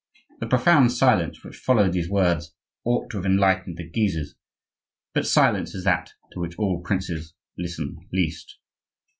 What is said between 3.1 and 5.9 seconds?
to have enlightened the Guises, but silence is